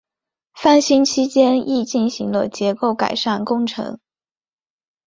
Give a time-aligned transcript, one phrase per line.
[0.55, 3.99] 翻新期间亦进行了结构改善工程。